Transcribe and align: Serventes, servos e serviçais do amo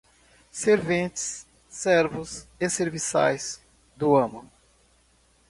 Serventes, 0.49 1.23
servos 1.69 2.47
e 2.59 2.67
serviçais 2.67 3.61
do 3.95 4.15
amo 4.15 4.49